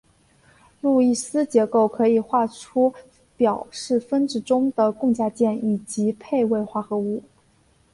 [0.81, 2.91] 路易斯结构可以画出
[3.37, 7.21] 表示分子中的共价键以及配位化合物。